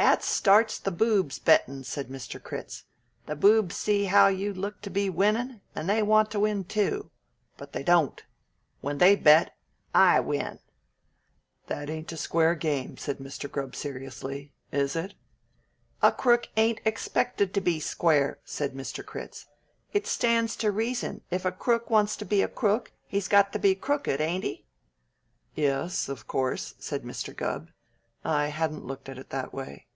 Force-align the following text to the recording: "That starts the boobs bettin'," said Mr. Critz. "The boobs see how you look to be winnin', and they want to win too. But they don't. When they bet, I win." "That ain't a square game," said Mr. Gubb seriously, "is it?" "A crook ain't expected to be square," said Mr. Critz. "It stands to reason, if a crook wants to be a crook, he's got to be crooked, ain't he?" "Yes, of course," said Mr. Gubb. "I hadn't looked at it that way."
"That 0.00 0.22
starts 0.22 0.78
the 0.78 0.92
boobs 0.92 1.40
bettin'," 1.40 1.82
said 1.82 2.06
Mr. 2.06 2.40
Critz. 2.40 2.84
"The 3.26 3.34
boobs 3.34 3.74
see 3.76 4.04
how 4.04 4.28
you 4.28 4.54
look 4.54 4.80
to 4.82 4.90
be 4.90 5.10
winnin', 5.10 5.60
and 5.74 5.90
they 5.90 6.04
want 6.04 6.30
to 6.30 6.38
win 6.40 6.62
too. 6.62 7.10
But 7.56 7.72
they 7.72 7.82
don't. 7.82 8.22
When 8.80 8.98
they 8.98 9.16
bet, 9.16 9.56
I 9.92 10.20
win." 10.20 10.60
"That 11.66 11.90
ain't 11.90 12.12
a 12.12 12.16
square 12.16 12.54
game," 12.54 12.96
said 12.96 13.18
Mr. 13.18 13.50
Gubb 13.50 13.74
seriously, 13.74 14.52
"is 14.70 14.94
it?" 14.94 15.14
"A 16.00 16.12
crook 16.12 16.46
ain't 16.56 16.80
expected 16.84 17.52
to 17.54 17.60
be 17.60 17.80
square," 17.80 18.38
said 18.44 18.74
Mr. 18.74 19.04
Critz. 19.04 19.46
"It 19.92 20.06
stands 20.06 20.54
to 20.58 20.70
reason, 20.70 21.22
if 21.32 21.44
a 21.44 21.50
crook 21.50 21.90
wants 21.90 22.14
to 22.18 22.24
be 22.24 22.40
a 22.40 22.46
crook, 22.46 22.92
he's 23.04 23.26
got 23.26 23.52
to 23.52 23.58
be 23.58 23.74
crooked, 23.74 24.20
ain't 24.20 24.44
he?" 24.44 24.64
"Yes, 25.56 26.08
of 26.08 26.28
course," 26.28 26.74
said 26.78 27.02
Mr. 27.02 27.34
Gubb. 27.34 27.70
"I 28.24 28.46
hadn't 28.46 28.86
looked 28.86 29.08
at 29.08 29.18
it 29.18 29.30
that 29.30 29.52
way." 29.52 29.86